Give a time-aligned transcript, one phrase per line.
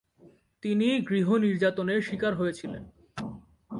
[0.63, 2.83] তিনি গৃহ নির্যাতনের শিকার হয়েছিলেন।